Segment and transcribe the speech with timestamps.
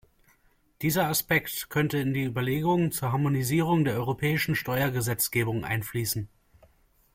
[0.81, 6.27] Dieser Aspekt könnte in die Überlegungen zur Harmonisierung der europäischen Steuergesetzgebung einfließen.